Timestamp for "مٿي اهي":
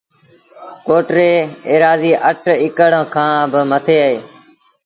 3.71-4.17